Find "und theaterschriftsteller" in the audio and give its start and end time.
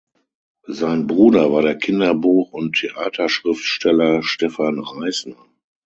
2.53-4.23